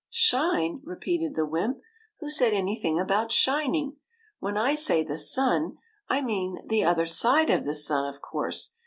'^ 0.01 0.03
Shine!" 0.09 0.81
repeated 0.83 1.35
the 1.35 1.45
wymp.'' 1.45 1.77
Who 2.21 2.31
said 2.31 2.53
anything 2.53 2.99
about 2.99 3.31
shining? 3.31 3.97
When 4.39 4.57
I 4.57 4.73
say 4.73 5.03
the 5.03 5.19
sun, 5.19 5.77
I 6.09 6.21
mean 6.23 6.57
the 6.67 6.83
other 6.83 7.05
side 7.05 7.51
of 7.51 7.65
the 7.65 7.75
sun, 7.75 8.07
of 8.11 8.19
course. 8.19 8.71